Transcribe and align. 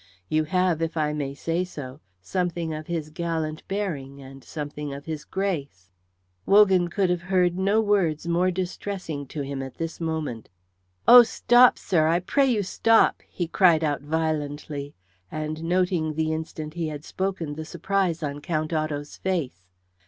You 0.29 0.45
have, 0.45 0.81
if 0.81 0.97
I 0.97 1.13
may 1.13 1.35
say 1.35 1.63
so, 1.63 1.99
something 2.23 2.73
of 2.73 2.87
his 2.87 3.11
gallant 3.11 3.61
bearing 3.67 4.19
and 4.19 4.43
something 4.43 4.91
of 4.91 5.05
his 5.05 5.25
grace." 5.25 5.91
Wogan 6.47 6.87
could 6.87 7.11
have 7.11 7.21
heard 7.21 7.55
no 7.55 7.79
words 7.81 8.25
more 8.27 8.49
distressing 8.49 9.27
to 9.27 9.41
him 9.43 9.61
at 9.61 9.75
this 9.75 9.99
moment. 10.01 10.49
"Oh, 11.07 11.21
stop, 11.21 11.77
sir. 11.77 12.07
I 12.07 12.19
pray 12.19 12.47
you 12.47 12.63
stop!" 12.63 13.21
he 13.27 13.47
cried 13.47 13.83
out 13.83 14.01
violently, 14.01 14.95
and 15.31 15.63
noting 15.63 16.15
the 16.15 16.33
instant 16.33 16.73
he 16.73 16.87
had 16.87 17.05
spoken 17.05 17.53
the 17.53 17.63
surprise 17.63 18.23
on 18.23 18.41
Count 18.41 18.73
Otto's 18.73 19.17
face. 19.17 19.67